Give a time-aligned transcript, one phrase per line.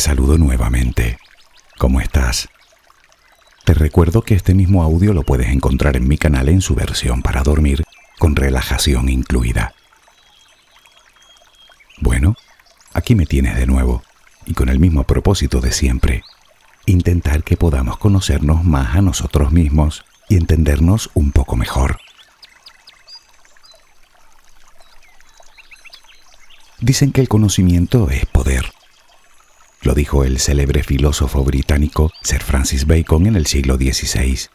[0.00, 1.18] saludo nuevamente.
[1.78, 2.48] ¿Cómo estás?
[3.64, 7.22] Te recuerdo que este mismo audio lo puedes encontrar en mi canal en su versión
[7.22, 7.84] para dormir,
[8.18, 9.74] con relajación incluida.
[12.00, 12.34] Bueno,
[12.94, 14.02] aquí me tienes de nuevo,
[14.46, 16.24] y con el mismo propósito de siempre,
[16.86, 21.98] intentar que podamos conocernos más a nosotros mismos y entendernos un poco mejor.
[26.80, 28.72] Dicen que el conocimiento es poder.
[29.82, 34.48] Lo dijo el célebre filósofo británico Sir Francis Bacon en el siglo XVI.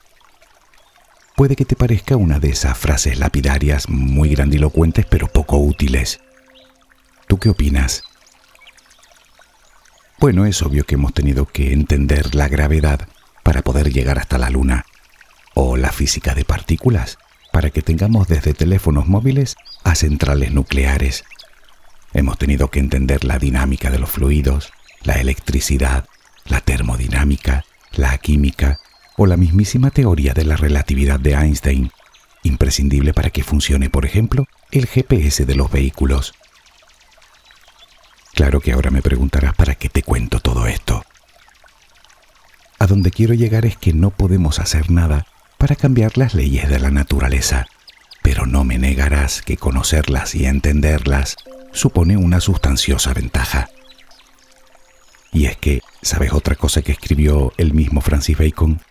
[1.35, 6.19] Puede que te parezca una de esas frases lapidarias muy grandilocuentes pero poco útiles.
[7.27, 8.03] ¿Tú qué opinas?
[10.19, 13.07] Bueno, es obvio que hemos tenido que entender la gravedad
[13.43, 14.85] para poder llegar hasta la Luna,
[15.53, 17.17] o la física de partículas,
[17.51, 21.23] para que tengamos desde teléfonos móviles a centrales nucleares
[22.15, 24.71] Hemos tenido que entender la dinámica de los fluidos,
[25.05, 26.05] la electricidad,
[26.45, 28.79] la termodinámica, la química
[29.17, 31.91] o la mismísima teoría de la relatividad de Einstein,
[32.43, 36.33] imprescindible para que funcione, por ejemplo, el GPS de los vehículos.
[38.33, 41.05] Claro que ahora me preguntarás para qué te cuento todo esto.
[42.79, 45.25] A donde quiero llegar es que no podemos hacer nada
[45.57, 47.67] para cambiar las leyes de la naturaleza,
[48.21, 51.37] pero no me negarás que conocerlas y entenderlas
[51.71, 53.69] supone una sustanciosa ventaja.
[55.35, 58.81] Y es que, ¿sabes otra cosa que escribió el mismo Francis Bacon?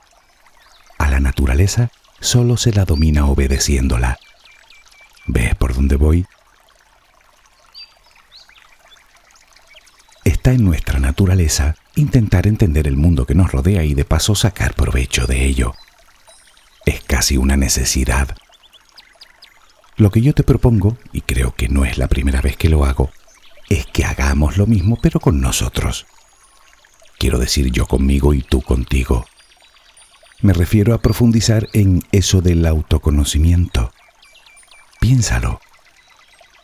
[0.99, 4.19] A la naturaleza solo se la domina obedeciéndola.
[5.27, 6.27] ¿Ves por dónde voy?
[10.23, 14.75] Está en nuestra naturaleza intentar entender el mundo que nos rodea y de paso sacar
[14.75, 15.75] provecho de ello.
[16.85, 18.37] Es casi una necesidad.
[19.97, 22.85] Lo que yo te propongo, y creo que no es la primera vez que lo
[22.85, 23.11] hago,
[23.71, 26.07] es que hagamos lo mismo pero con nosotros.
[27.19, 29.27] Quiero decir yo conmigo y tú contigo.
[30.41, 33.93] Me refiero a profundizar en eso del autoconocimiento.
[35.01, 35.61] Piénsalo.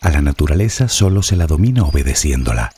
[0.01, 2.73] A la naturaleza solo se la domina obedeciéndola.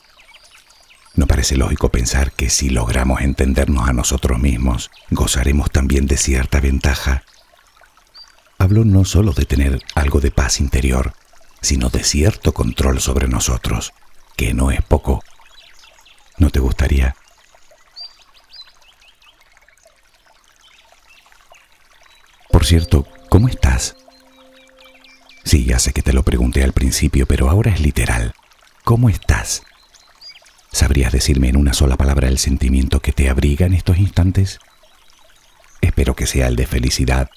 [1.15, 6.59] ¿No parece lógico pensar que si logramos entendernos a nosotros mismos, gozaremos también de cierta
[6.59, 7.23] ventaja
[8.63, 11.13] hablo no solo de tener algo de paz interior,
[11.61, 13.93] sino de cierto control sobre nosotros,
[14.37, 15.21] que no es poco.
[16.37, 17.13] ¿No te gustaría?
[22.63, 23.97] Por cierto, ¿cómo estás?
[25.43, 28.35] Sí, ya sé que te lo pregunté al principio, pero ahora es literal.
[28.85, 29.63] ¿Cómo estás?
[30.71, 34.59] ¿Sabrías decirme en una sola palabra el sentimiento que te abriga en estos instantes?
[35.81, 37.29] Espero que sea el de felicidad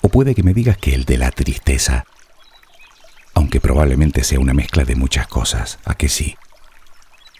[0.00, 2.04] o puede que me digas que el de la tristeza,
[3.34, 6.36] aunque probablemente sea una mezcla de muchas cosas, a que sí.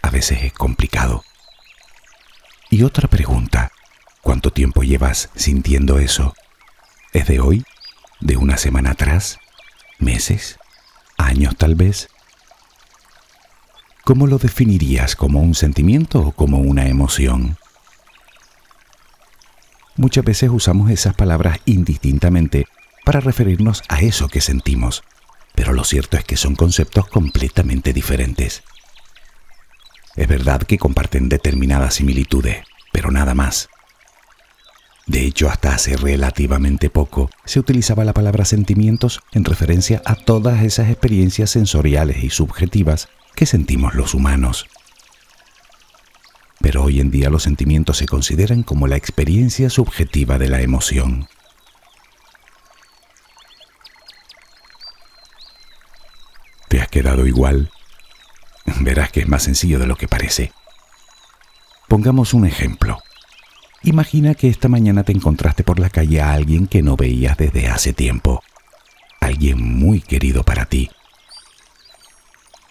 [0.01, 1.23] A veces es complicado.
[2.69, 3.71] Y otra pregunta,
[4.21, 6.33] ¿cuánto tiempo llevas sintiendo eso?
[7.13, 7.65] ¿Es de hoy?
[8.21, 9.37] ¿De una semana atrás?
[9.99, 10.57] ¿Meses?
[11.17, 12.07] ¿Años tal vez?
[14.05, 15.17] ¿Cómo lo definirías?
[15.17, 17.57] ¿Como un sentimiento o como una emoción?
[19.97, 22.65] Muchas veces usamos esas palabras indistintamente
[23.03, 25.03] para referirnos a eso que sentimos,
[25.53, 28.63] pero lo cierto es que son conceptos completamente diferentes.
[30.15, 32.63] Es verdad que comparten determinadas similitudes,
[32.93, 33.67] pero nada más.
[35.07, 40.63] De hecho, hasta hace relativamente poco se utilizaba la palabra sentimientos en referencia a todas
[40.63, 44.67] esas experiencias sensoriales y subjetivas que sentimos los humanos
[46.61, 51.27] pero hoy en día los sentimientos se consideran como la experiencia subjetiva de la emoción.
[56.69, 57.71] ¿Te has quedado igual?
[58.79, 60.53] Verás que es más sencillo de lo que parece.
[61.87, 62.99] Pongamos un ejemplo.
[63.83, 67.67] Imagina que esta mañana te encontraste por la calle a alguien que no veías desde
[67.67, 68.43] hace tiempo.
[69.19, 70.89] Alguien muy querido para ti.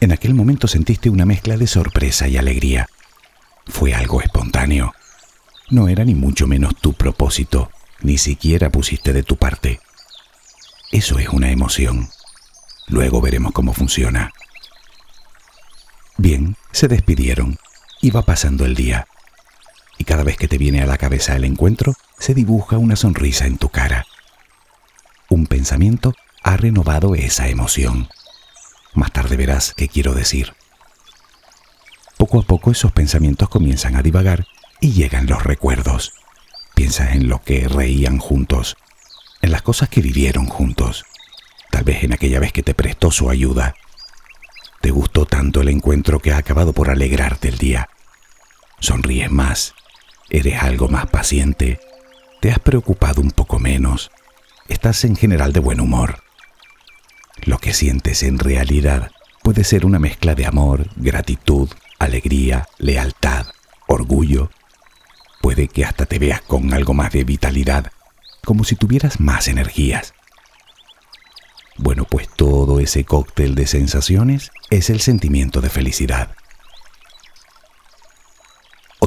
[0.01, 2.89] En aquel momento sentiste una mezcla de sorpresa y alegría
[3.67, 4.95] fue algo espontáneo.
[5.71, 7.71] No era ni mucho menos tu propósito,
[8.03, 9.81] ni siquiera pusiste de tu parte.
[10.91, 12.09] Eso es una emoción.
[12.89, 14.33] Luego veremos cómo funciona.
[16.17, 17.59] Bien, se despidieron.
[18.03, 19.07] Iba pasando el día.
[20.01, 23.45] Y cada vez que te viene a la cabeza el encuentro, se dibuja una sonrisa
[23.45, 24.07] en tu cara.
[25.29, 28.09] Un pensamiento ha renovado esa emoción.
[28.95, 30.55] Más tarde verás qué quiero decir.
[32.17, 34.47] Poco a poco esos pensamientos comienzan a divagar
[34.81, 36.15] y llegan los recuerdos.
[36.75, 38.79] Piensas en lo que reían juntos,
[39.43, 41.05] en las cosas que vivieron juntos,
[41.71, 43.75] tal vez en aquella vez que te prestó su ayuda.
[44.81, 47.91] Te gustó tanto el encuentro que ha acabado por alegrarte el día.
[48.79, 49.75] sonríes más,
[50.31, 51.81] eres algo más paciente,
[52.41, 54.11] te has preocupado un poco menos,
[54.69, 56.23] estás en general de buen humor.
[57.43, 59.11] Lo que sientes en realidad
[59.43, 61.69] puede ser una mezcla de amor, gratitud,
[61.99, 63.47] alegría, lealtad,
[63.87, 64.51] orgullo.
[65.41, 67.93] Puede que hasta te veas con algo más de vitalidad,
[68.45, 70.15] como si tuvieras más energías.
[71.77, 76.37] Bueno, pues todo ese cóctel de sensaciones es el sentimiento de felicidad.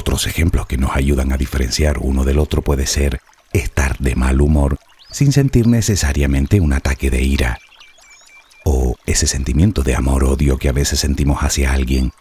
[0.06, 3.22] Otros ejemplos que nos ayudan a diferenciar uno del otro puede ser
[3.54, 4.78] estar de mal humor
[5.10, 7.58] sin sentir necesariamente un ataque de ira,
[8.66, 12.12] o ese sentimiento de amor-odio que a veces sentimos hacia alguien.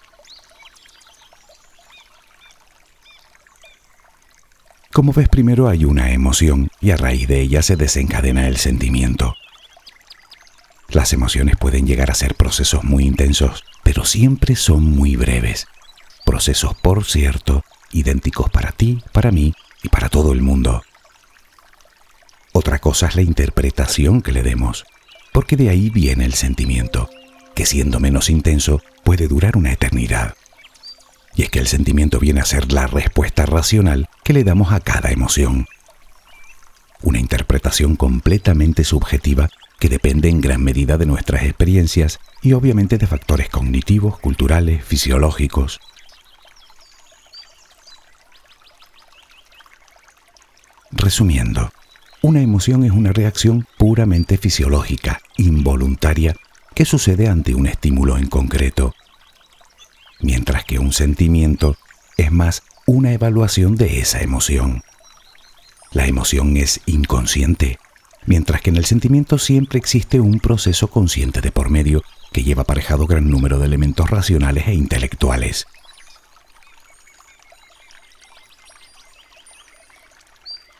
[4.94, 9.36] Como ves, primero hay una emoción y a raíz de ella se desencadena el sentimiento.
[10.88, 15.68] Las emociones pueden llegar a ser procesos muy intensos, pero siempre son muy breves.
[16.24, 19.54] Procesos, por cierto, idénticos para ti, para mí
[19.84, 20.84] y para todo el mundo.
[22.52, 24.86] Otra cosa es la interpretación que le demos,
[25.32, 27.10] porque de ahí viene el sentimiento,
[27.56, 30.36] que siendo menos intenso puede durar una eternidad.
[31.36, 34.80] Y es que el sentimiento viene a ser la respuesta racional que le damos a
[34.80, 35.66] cada emoción.
[37.02, 39.50] Una interpretación completamente subjetiva
[39.80, 45.82] que depende en gran medida de nuestras experiencias y obviamente de factores cognitivos, culturales, fisiológicos,
[50.96, 51.72] Resumiendo,
[52.22, 56.36] una emoción es una reacción puramente fisiológica, involuntaria,
[56.76, 58.94] que sucede ante un estímulo en concreto,
[60.22, 61.78] mientras que un sentimiento
[62.16, 64.84] es más una evaluación de esa emoción.
[65.92, 67.80] La emoción es inconsciente,
[68.28, 72.62] mientras que en el sentimiento siempre existe un proceso consciente de por medio que lleva
[72.62, 75.66] aparejado gran número de elementos racionales e intelectuales.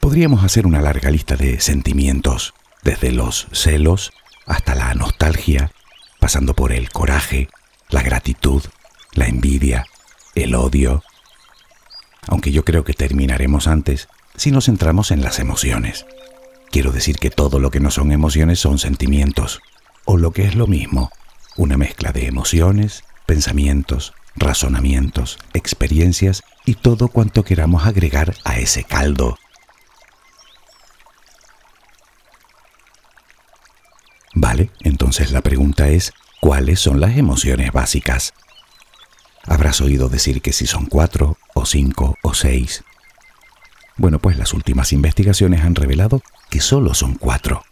[0.04, 2.54] Podríamos hacer una larga lista de sentimientos,
[2.84, 4.12] desde los celos
[4.46, 5.72] hasta la nostalgia,
[6.20, 7.48] pasando por el coraje,
[7.88, 8.62] la gratitud,
[9.14, 9.86] la envidia,
[10.36, 11.04] el odio.
[12.28, 16.06] Aunque yo creo que terminaremos antes si nos centramos en las emociones.
[16.70, 19.62] Quiero decir que todo lo que no son emociones son sentimientos,
[20.04, 21.14] o lo que es lo mismo,
[21.56, 29.38] una mezcla de emociones, pensamientos, razonamientos, experiencias y todo cuanto queramos agregar a ese caldo
[34.34, 38.34] Vale, entonces la pregunta es, ¿cuáles son las emociones básicas?
[39.46, 42.84] Habrás oído decir que si son cuatro, o cinco, o seis.
[43.96, 47.64] Bueno, pues las últimas investigaciones han revelado que solo son cuatro.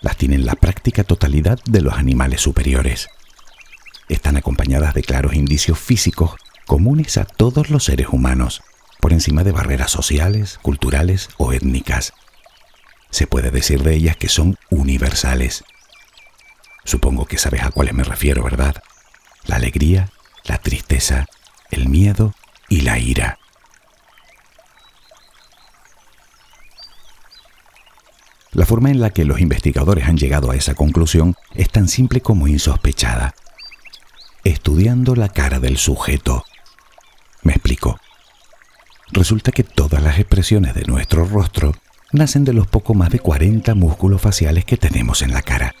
[0.00, 3.08] Las tienen la práctica totalidad de los animales superiores.
[4.08, 6.32] Están acompañadas de claros indicios físicos
[6.66, 8.62] comunes a todos los seres humanos,
[9.00, 12.12] por encima de barreras sociales, culturales o étnicas
[13.10, 15.64] se puede decir de ellas que son universales.
[16.84, 18.82] Supongo que sabes a cuáles me refiero, ¿verdad?
[19.44, 20.10] La alegría,
[20.44, 21.26] la tristeza,
[21.70, 22.34] el miedo
[22.68, 23.38] y la ira.
[28.52, 32.20] La forma en la que los investigadores han llegado a esa conclusión es tan simple
[32.20, 33.34] como insospechada.
[34.42, 36.44] Estudiando la cara del sujeto.
[37.42, 38.00] Me explico.
[39.12, 41.74] Resulta que todas las expresiones de nuestro rostro
[42.12, 45.74] nacen de los poco más de 40 músculos faciales que tenemos en la cara.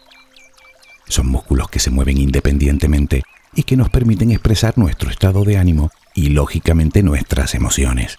[1.08, 3.22] Son músculos que se mueven independientemente
[3.54, 8.18] y que nos permiten expresar nuestro estado de ánimo y lógicamente nuestras emociones.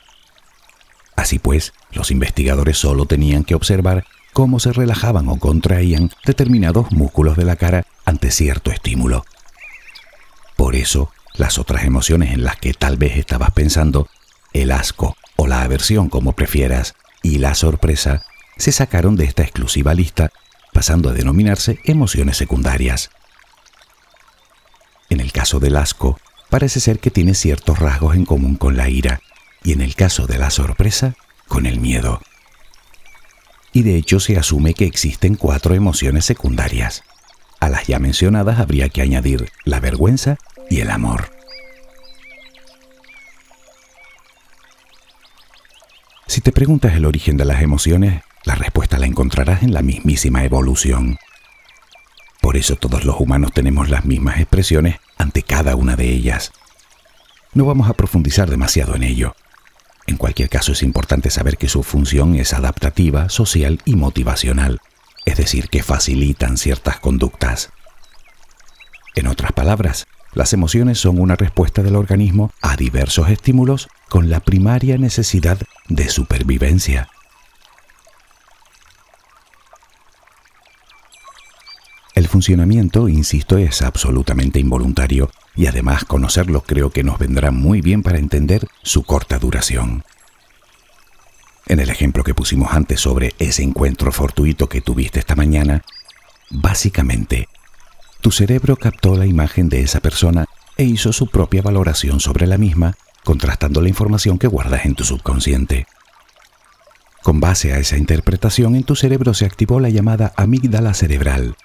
[1.15, 7.37] Así pues, los investigadores solo tenían que observar cómo se relajaban o contraían determinados músculos
[7.37, 9.25] de la cara ante cierto estímulo.
[10.55, 14.07] Por eso, las otras emociones en las que tal vez estabas pensando,
[14.53, 18.25] el asco o la aversión como prefieras, y la sorpresa
[18.57, 20.31] se sacaron de esta exclusiva lista,
[20.73, 23.09] pasando a denominarse emociones secundarias.
[25.09, 28.89] En el caso del asco, parece ser que tiene ciertos rasgos en común con la
[28.89, 29.21] ira,
[29.63, 31.15] y en el caso de la sorpresa,
[31.47, 32.21] con el miedo.
[33.73, 37.03] Y de hecho se asume que existen cuatro emociones secundarias.
[37.59, 40.37] A las ya mencionadas habría que añadir la vergüenza
[40.69, 41.31] y el amor.
[46.41, 50.43] Si te preguntas el origen de las emociones, la respuesta la encontrarás en la mismísima
[50.43, 51.19] evolución.
[52.41, 56.51] Por eso todos los humanos tenemos las mismas expresiones ante cada una de ellas.
[57.53, 59.35] No vamos a profundizar demasiado en ello.
[60.07, 64.79] En cualquier caso es importante saber que su función es adaptativa, social y motivacional,
[65.27, 67.69] es decir, que facilitan ciertas conductas.
[69.13, 74.39] En otras palabras, las emociones son una respuesta del organismo a diversos estímulos con la
[74.39, 75.59] primaria necesidad
[75.89, 77.09] de supervivencia.
[82.13, 88.03] El funcionamiento, insisto, es absolutamente involuntario y además conocerlo creo que nos vendrá muy bien
[88.03, 90.03] para entender su corta duración.
[91.67, 95.83] En el ejemplo que pusimos antes sobre ese encuentro fortuito que tuviste esta mañana,
[96.49, 97.47] básicamente,
[98.21, 100.45] tu cerebro captó la imagen de esa persona
[100.77, 105.03] e hizo su propia valoración sobre la misma, contrastando la información que guardas en tu
[105.03, 105.87] subconsciente.
[107.23, 111.55] Con base a esa interpretación, en tu cerebro se activó la llamada amígdala cerebral,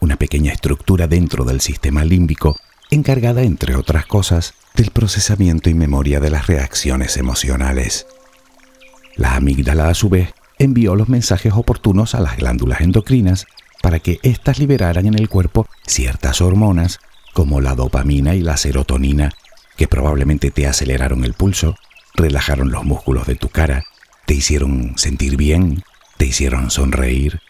[0.00, 2.56] una pequeña estructura dentro del sistema límbico
[2.90, 8.06] encargada, entre otras cosas, del procesamiento y memoria de las reacciones emocionales.
[9.14, 13.46] La amígdala, a su vez, envió los mensajes oportunos a las glándulas endocrinas
[13.82, 17.00] para que éstas liberaran en el cuerpo ciertas hormonas
[17.32, 19.32] como la dopamina y la serotonina,
[19.76, 21.76] que probablemente te aceleraron el pulso,
[22.14, 23.84] relajaron los músculos de tu cara,
[24.26, 25.82] te hicieron sentir bien,
[26.16, 27.40] te hicieron sonreír.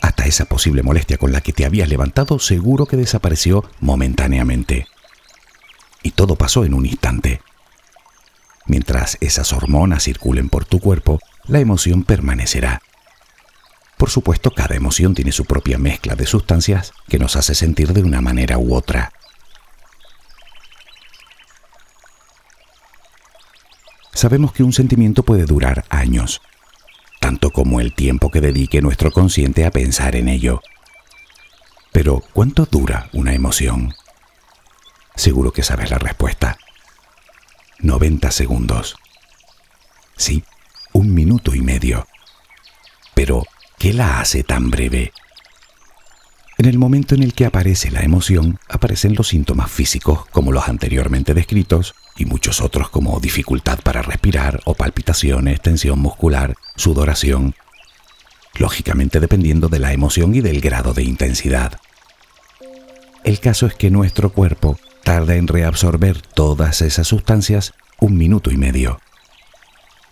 [0.00, 4.86] Hasta esa posible molestia con la que te habías levantado seguro que desapareció momentáneamente.
[6.02, 7.40] Y todo pasó en un instante.
[8.66, 12.80] Mientras esas hormonas circulen por tu cuerpo, la emoción permanecerá.
[13.98, 18.02] Por supuesto, cada emoción tiene su propia mezcla de sustancias que nos hace sentir de
[18.02, 19.12] una manera u otra.
[24.12, 26.40] Sabemos que un sentimiento puede durar años,
[27.20, 30.62] tanto como el tiempo que dedique nuestro consciente a pensar en ello.
[31.92, 33.94] Pero, ¿cuánto dura una emoción?
[35.16, 36.56] Seguro que sabes la respuesta.
[37.80, 38.96] 90 segundos.
[40.16, 40.44] Sí,
[40.92, 42.06] un minuto y medio.
[43.14, 43.44] Pero,
[43.78, 45.12] ¿qué la hace tan breve?
[46.58, 50.68] En el momento en el que aparece la emoción, aparecen los síntomas físicos como los
[50.68, 57.54] anteriormente descritos y muchos otros como dificultad para respirar o palpitaciones, tensión muscular, sudoración,
[58.58, 61.78] lógicamente dependiendo de la emoción y del grado de intensidad.
[63.22, 68.56] El caso es que nuestro cuerpo tarda en reabsorber todas esas sustancias un minuto y
[68.56, 69.00] medio.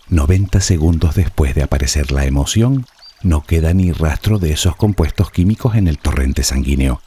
[0.07, 2.85] 90 segundos después de aparecer la emoción,
[3.23, 7.01] no queda ni rastro de esos compuestos químicos en el torrente sanguíneo.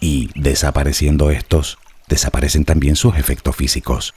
[0.00, 4.14] Y desapareciendo estos, desaparecen también sus efectos físicos.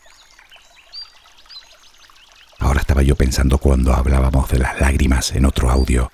[2.59, 6.11] Ahora estaba yo pensando cuando hablábamos de las lágrimas en otro audio.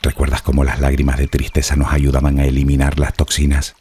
[0.00, 3.74] ¿Recuerdas cómo las lágrimas de tristeza nos ayudaban a eliminar las toxinas?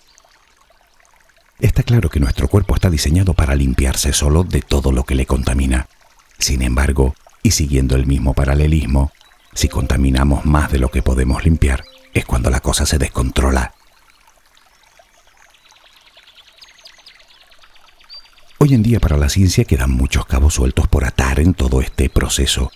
[1.60, 5.28] Está claro que nuestro cuerpo está diseñado para limpiarse solo de todo lo que le
[5.28, 5.88] contamina.
[6.40, 9.12] Sin embargo, y siguiendo el mismo paralelismo,
[9.54, 13.74] si contaminamos más de lo que podemos limpiar, es cuando la cosa se descontrola.
[18.58, 22.10] Hoy en día para la ciencia quedan muchos cabos sueltos por atar en todo este
[22.10, 22.72] proceso,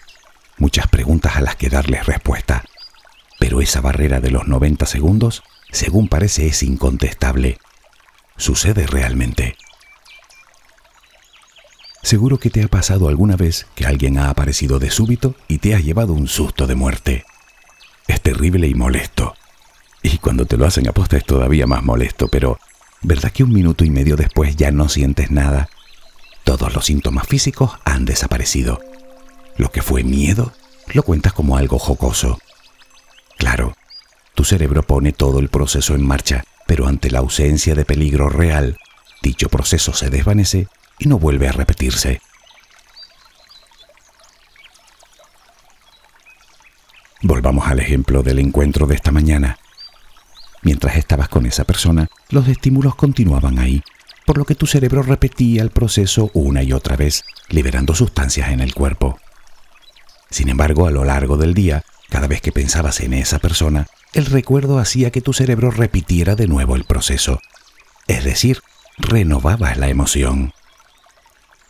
[0.57, 2.63] muchas preguntas a las que darles respuesta.
[3.39, 7.59] Pero esa barrera de los 90 segundos, según parece, es incontestable
[8.37, 9.55] sucede realmente.
[12.05, 15.73] Seguro que te ha pasado alguna vez que alguien ha aparecido de súbito y te
[15.73, 17.25] ha llevado un susto de muerte.
[18.07, 19.33] Es terrible y molesto.
[20.03, 22.59] Y cuando te lo hacen aposta es todavía más molesto, pero
[23.01, 25.67] ¿verdad que un minuto y medio después ya no sientes nada?
[26.43, 28.79] Todos los síntomas físicos han desaparecido.
[29.57, 30.53] Lo que fue miedo
[30.93, 32.37] lo cuentas como algo jocoso.
[33.39, 33.75] Claro,
[34.35, 38.77] tu cerebro pone todo el proceso en marcha pero ante la ausencia de peligro real,
[39.23, 40.67] dicho proceso se desvanece
[40.99, 42.21] y no vuelve a repetirse.
[47.21, 49.57] Volvamos al ejemplo del encuentro de esta mañana.
[50.61, 53.83] Mientras estabas con esa persona, los estímulos continuaban ahí,
[54.25, 58.59] por lo que tu cerebro repetía el proceso una y otra vez, liberando sustancias en
[58.59, 59.19] el cuerpo.
[60.29, 64.25] Sin embargo, a lo largo del día, cada vez que pensabas en esa persona, el
[64.25, 67.41] recuerdo hacía que tu cerebro repitiera de nuevo el proceso.
[68.07, 68.61] Es decir,
[68.97, 70.53] renovaba la emoción.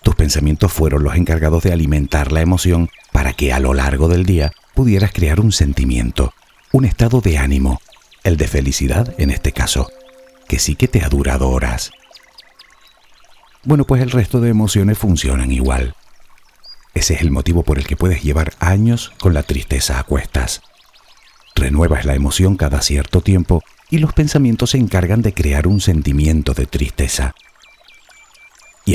[0.05, 4.23] Tus pensamientos fueron los encargados de alimentar la emoción para que a lo largo del
[4.23, 6.31] día pudieras crear un sentimiento,
[6.71, 7.81] un estado de ánimo,
[8.23, 9.89] el de felicidad en este caso,
[10.47, 11.89] que sí que te ha durado horas.
[13.63, 15.95] Bueno, pues el resto de emociones funcionan igual.
[16.93, 20.61] Ese es el motivo por el que puedes llevar años con la tristeza a cuestas.
[21.55, 26.53] Renuevas la emoción cada cierto tiempo y los pensamientos se encargan de crear un sentimiento
[26.53, 27.33] de tristeza.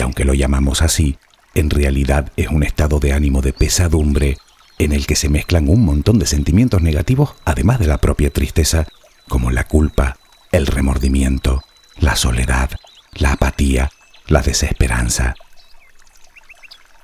[0.01, 1.19] Y aunque lo llamamos así,
[1.55, 4.39] en realidad es un estado de ánimo de pesadumbre
[4.79, 8.87] en el que se mezclan un montón de sentimientos negativos además de la propia tristeza,
[9.29, 10.17] como la culpa,
[10.53, 11.63] el remordimiento,
[11.99, 12.71] la soledad,
[13.13, 13.91] la apatía,
[14.27, 15.35] la desesperanza.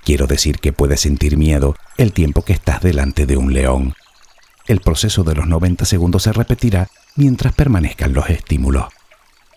[0.03, 3.93] Quiero decir que puedes sentir miedo el tiempo que estás delante de un león.
[4.67, 8.87] El proceso de los 90 segundos se repetirá mientras permanezcan los estímulos.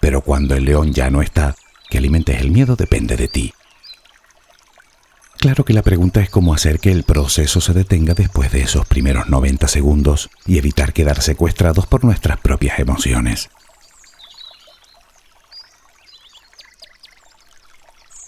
[0.01, 1.55] Pero cuando el león ya no está,
[1.89, 3.53] que alimentes el miedo depende de ti.
[5.39, 8.86] Claro que la pregunta es cómo hacer que el proceso se detenga después de esos
[8.86, 13.50] primeros 90 segundos y evitar quedar secuestrados por nuestras propias emociones.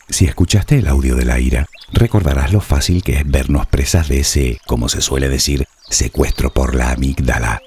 [0.08, 4.22] Si escuchaste el audio de la ira, recordarás lo fácil que es vernos presas de
[4.22, 7.62] ese, como se suele decir, secuestro por la amígdala.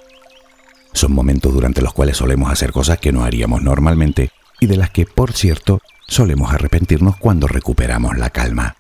[0.95, 4.31] Son momentos durante los cuales solemos hacer cosas que no haríamos normalmente
[4.61, 8.77] y de las que, por cierto, solemos arrepentirnos cuando recuperamos la calma.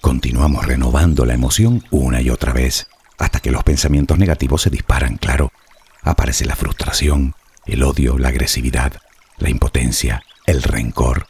[0.00, 5.16] Continuamos renovando la emoción una y otra vez, hasta que los pensamientos negativos se disparan,
[5.16, 5.52] claro.
[6.02, 7.34] Aparece la frustración,
[7.66, 8.94] el odio, la agresividad,
[9.38, 11.26] la impotencia, el rencor,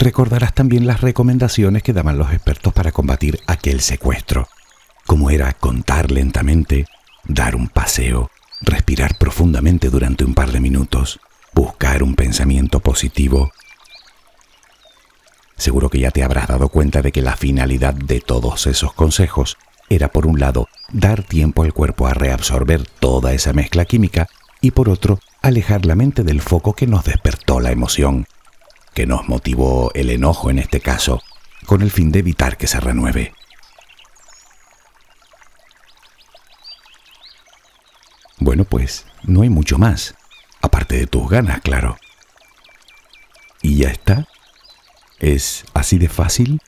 [0.00, 4.48] recordarás también las recomendaciones que daban los expertos para combatir aquel secuestro,
[5.06, 6.86] como era contar lentamente,
[7.24, 8.29] dar un paseo,
[8.60, 11.20] respirar profundamente durante un par de minutos,
[11.52, 13.52] buscar un pensamiento positivo.
[15.56, 19.56] Seguro que ya te habrás dado cuenta de que la finalidad de todos esos consejos
[19.88, 24.28] era por un lado dar tiempo al cuerpo a reabsorber toda esa mezcla química
[24.60, 28.26] y por otro alejar la mente del foco que nos despertó la emoción
[28.94, 31.22] que nos motivó el enojo en este caso,
[31.66, 33.32] con el fin de evitar que se renueve.
[38.40, 40.14] Bueno, pues no hay mucho más,
[40.62, 41.98] aparte de tus ganas, claro.
[43.60, 44.26] ¿Y ya está?
[45.18, 46.60] ¿Es así de fácil?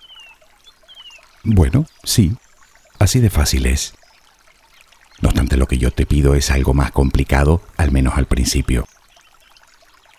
[1.43, 2.37] Bueno, sí,
[2.99, 3.95] así de fácil es.
[5.23, 8.87] No obstante, lo que yo te pido es algo más complicado, al menos al principio.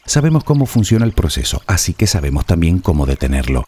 [0.06, 3.66] Sabemos cómo funciona el proceso, así que sabemos también cómo detenerlo.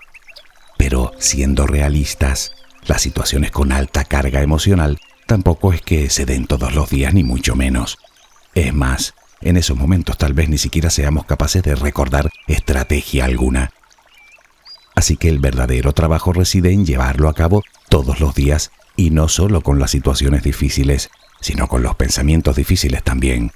[0.78, 2.52] Pero siendo realistas,
[2.88, 7.24] las situaciones con alta carga emocional tampoco es que se den todos los días ni
[7.24, 7.98] mucho menos.
[8.54, 13.72] Es más, en esos momentos tal vez ni siquiera seamos capaces de recordar estrategia alguna.
[14.96, 19.28] Así que el verdadero trabajo reside en llevarlo a cabo todos los días y no
[19.28, 21.10] solo con las situaciones difíciles,
[21.42, 23.52] sino con los pensamientos difíciles también.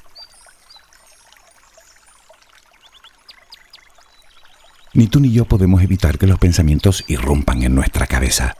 [4.94, 8.58] Ni tú ni yo podemos evitar que los pensamientos irrumpan en nuestra cabeza,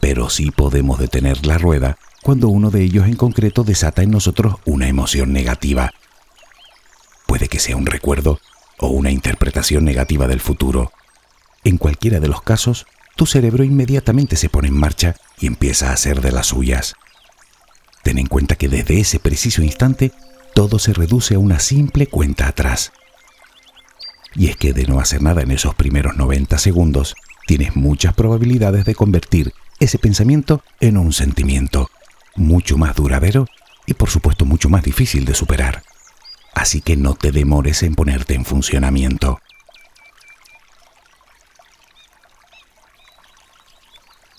[0.00, 4.56] pero sí podemos detener la rueda cuando uno de ellos en concreto desata en nosotros
[4.64, 5.92] una emoción negativa.
[7.26, 8.40] Puede que sea un recuerdo
[8.78, 10.92] o una interpretación negativa del futuro.
[11.64, 15.92] En cualquiera de los casos, tu cerebro inmediatamente se pone en marcha y empieza a
[15.92, 16.94] hacer de las suyas.
[18.02, 20.12] Ten en cuenta que desde ese preciso instante
[20.54, 22.92] todo se reduce a una simple cuenta atrás.
[24.34, 27.14] Y es que de no hacer nada en esos primeros 90 segundos,
[27.46, 31.90] tienes muchas probabilidades de convertir ese pensamiento en un sentimiento
[32.40, 33.46] mucho más duradero
[33.86, 35.82] y por supuesto mucho más difícil de superar.
[36.54, 39.40] Así que no te demores en ponerte en funcionamiento.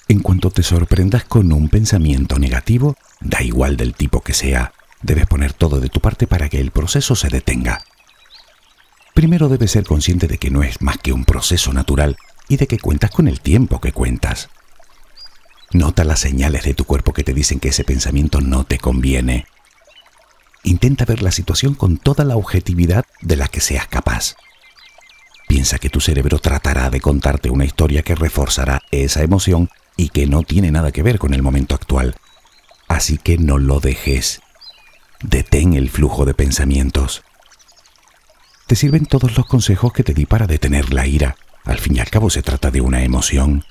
[0.07, 5.25] En cuanto te sorprendas con un pensamiento negativo, da igual del tipo que sea, debes
[5.27, 7.81] poner todo de tu parte para que el proceso se detenga.
[9.13, 12.17] Primero debes ser consciente de que no es más que un proceso natural
[12.49, 14.49] y de que cuentas con el tiempo que cuentas.
[15.73, 19.45] Nota las señales de tu cuerpo que te dicen que ese pensamiento no te conviene.
[20.63, 24.35] Intenta ver la situación con toda la objetividad de la que seas capaz.
[25.47, 30.27] Piensa que tu cerebro tratará de contarte una historia que reforzará esa emoción y que
[30.27, 32.15] no tiene nada que ver con el momento actual.
[32.87, 34.41] Así que no lo dejes.
[35.23, 37.23] Detén el flujo de pensamientos
[38.71, 41.35] te sirven todos los consejos que te di para detener la ira.
[41.65, 43.65] Al fin y al cabo se trata de una emoción.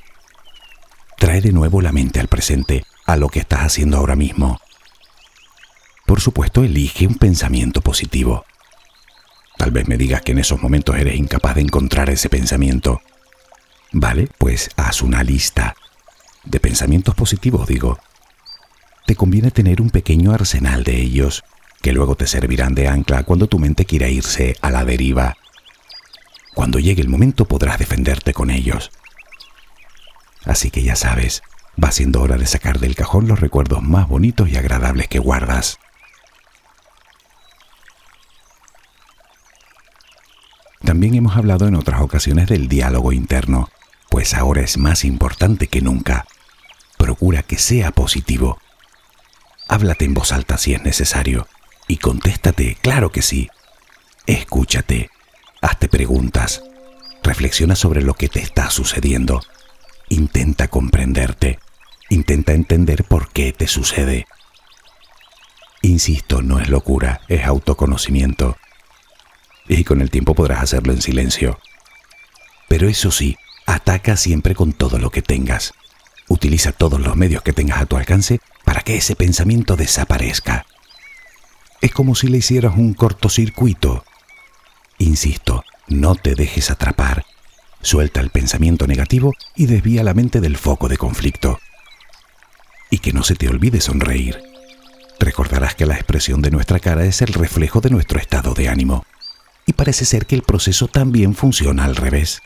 [1.20, 4.58] Trae de nuevo la mente al presente, a lo que estás haciendo ahora mismo.
[6.06, 8.46] Por supuesto, elige un pensamiento positivo.
[9.58, 13.02] Tal vez me digas que en esos momentos eres incapaz de encontrar ese pensamiento.
[13.92, 15.76] Vale, pues haz una lista.
[16.44, 17.98] De pensamientos positivos, digo.
[19.04, 21.44] Te conviene tener un pequeño arsenal de ellos
[21.82, 25.36] que luego te servirán de ancla cuando tu mente quiera irse a la deriva.
[26.54, 28.90] Cuando llegue el momento podrás defenderte con ellos.
[30.44, 31.42] Así que ya sabes,
[31.82, 35.78] va siendo hora de sacar del cajón los recuerdos más bonitos y agradables que guardas.
[40.82, 43.68] También hemos hablado en otras ocasiones del diálogo interno,
[44.08, 46.26] pues ahora es más importante que nunca.
[46.96, 48.58] Procura que sea positivo.
[49.68, 51.46] Háblate en voz alta si es necesario
[51.86, 53.50] y contéstate, claro que sí.
[54.26, 55.10] Escúchate.
[55.60, 56.62] Haz preguntas.
[57.22, 59.42] Reflexiona sobre lo que te está sucediendo.
[60.10, 61.60] Intenta comprenderte.
[62.08, 64.26] Intenta entender por qué te sucede.
[65.82, 68.56] Insisto, no es locura, es autoconocimiento.
[69.68, 71.60] Y con el tiempo podrás hacerlo en silencio.
[72.66, 75.74] Pero eso sí, ataca siempre con todo lo que tengas.
[76.28, 80.66] Utiliza todos los medios que tengas a tu alcance para que ese pensamiento desaparezca.
[81.80, 84.04] Es como si le hicieras un cortocircuito.
[84.98, 87.24] Insisto, no te dejes atrapar.
[87.82, 91.58] Suelta el pensamiento negativo y desvía la mente del foco de conflicto.
[92.90, 94.42] Y que no se te olvide sonreír.
[95.18, 99.04] Recordarás que la expresión de nuestra cara es el reflejo de nuestro estado de ánimo.
[99.66, 102.42] Y parece ser que el proceso también funciona al revés.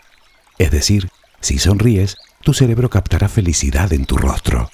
[0.58, 1.08] Es decir,
[1.40, 4.70] si sonríes, tu cerebro captará felicidad en tu rostro.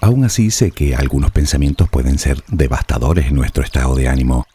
[0.00, 4.46] Aún así sé que algunos pensamientos pueden ser devastadores en nuestro estado de ánimo.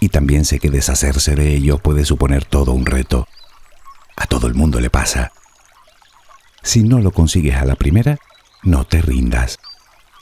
[0.00, 3.28] Y también sé que deshacerse de ellos puede suponer todo un reto.
[4.16, 5.32] A todo el mundo le pasa.
[6.62, 8.18] Si no lo consigues a la primera,
[8.62, 9.58] no te rindas.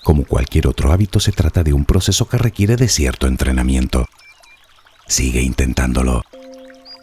[0.03, 4.07] Como cualquier otro hábito, se trata de un proceso que requiere de cierto entrenamiento.
[5.07, 6.25] Sigue intentándolo.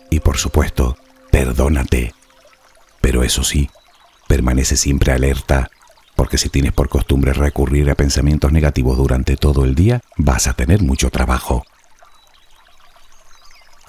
[0.10, 0.98] Y por supuesto,
[1.32, 2.14] perdónate.
[3.02, 3.70] Pero eso sí,
[4.28, 5.70] permanece siempre alerta,
[6.16, 10.54] porque si tienes por costumbre recurrir a pensamientos negativos durante todo el día, vas a
[10.54, 11.66] tener mucho trabajo.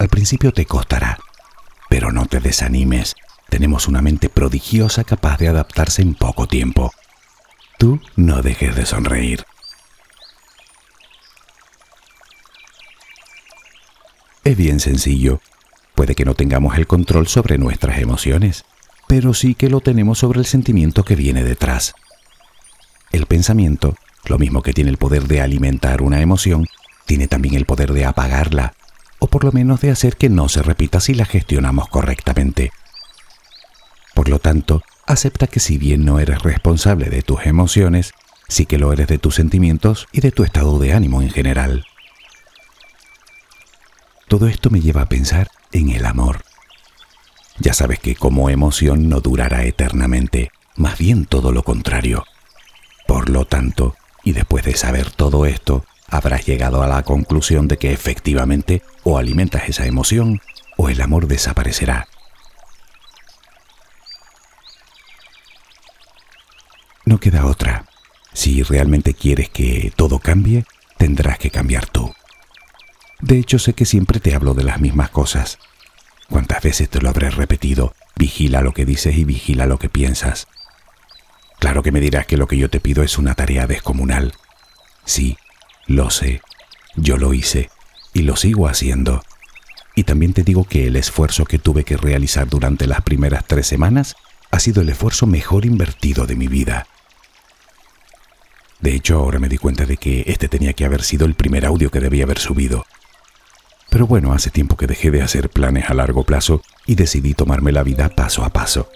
[0.08, 1.18] Principio te costará,
[1.88, 3.14] pero no te desanimes.
[3.48, 6.92] Tenemos una mente prodigiosa capaz de adaptarse en poco tiempo.
[7.78, 9.44] Tú no dejes de sonreír.
[14.44, 15.40] Es bien sencillo.
[15.94, 18.64] Puede que no tengamos el control sobre nuestras emociones,
[19.08, 21.94] pero sí que lo tenemos sobre el sentimiento que viene detrás.
[23.12, 26.66] El pensamiento, lo mismo que tiene el poder de alimentar una emoción,
[27.06, 28.74] tiene también el poder de apagarla,
[29.28, 32.72] por lo menos de hacer que no se repita si la gestionamos correctamente.
[34.14, 38.12] Por lo tanto, acepta que si bien no eres responsable de tus emociones,
[38.48, 41.84] sí que lo eres de tus sentimientos y de tu estado de ánimo en general.
[44.28, 46.42] Todo esto me lleva a pensar en el amor.
[47.58, 52.24] Ya sabes que como emoción no durará eternamente, más bien todo lo contrario.
[53.06, 57.78] Por lo tanto, y después de saber todo esto, habrás llegado a la conclusión de
[57.78, 60.40] que efectivamente o alimentas esa emoción
[60.76, 62.08] o el amor desaparecerá.
[67.04, 67.86] No queda otra.
[68.32, 70.64] Si realmente quieres que todo cambie,
[70.98, 72.12] tendrás que cambiar tú.
[73.20, 75.58] De hecho, sé que siempre te hablo de las mismas cosas.
[76.28, 77.94] ¿Cuántas veces te lo habré repetido?
[78.16, 80.48] Vigila lo que dices y vigila lo que piensas.
[81.58, 84.34] Claro que me dirás que lo que yo te pido es una tarea descomunal.
[85.04, 85.38] Sí,
[85.86, 86.40] lo sé.
[86.96, 87.70] Yo lo hice
[88.12, 89.22] y lo sigo haciendo.
[89.94, 93.66] Y también te digo que el esfuerzo que tuve que realizar durante las primeras tres
[93.66, 94.16] semanas
[94.50, 96.86] ha sido el esfuerzo mejor invertido de mi vida.
[98.80, 101.64] De hecho, ahora me di cuenta de que este tenía que haber sido el primer
[101.64, 102.84] audio que debía haber subido.
[103.90, 107.72] Pero bueno, hace tiempo que dejé de hacer planes a largo plazo y decidí tomarme
[107.72, 108.90] la vida paso a paso.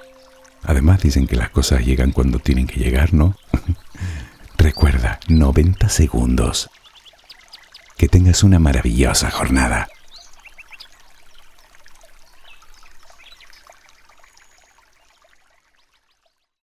[0.62, 3.37] Además dicen que las cosas llegan cuando tienen que llegar, ¿no?
[4.59, 6.68] Recuerda, 90 segundos.
[8.01, 9.87] Que tengas una maravillosa jornada.